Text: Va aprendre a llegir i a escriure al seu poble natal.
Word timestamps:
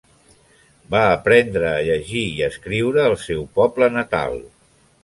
Va 0.95 1.01
aprendre 1.09 1.67
a 1.73 1.85
llegir 1.89 2.25
i 2.31 2.43
a 2.47 2.51
escriure 2.55 3.07
al 3.07 3.17
seu 3.29 3.47
poble 3.61 3.93
natal. 4.01 4.43